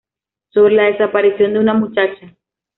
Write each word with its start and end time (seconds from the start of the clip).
Sobre 0.49 0.73
la 0.73 0.85
desaparición 0.85 1.53
de 1.53 1.59
una 1.59 1.75
muchacha. 1.75 2.35